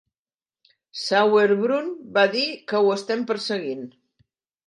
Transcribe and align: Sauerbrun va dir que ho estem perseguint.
Sauerbrun 1.01 1.91
va 2.17 2.23
dir 2.37 2.47
que 2.71 2.81
ho 2.87 2.91
estem 2.97 3.23
perseguint. 3.33 3.85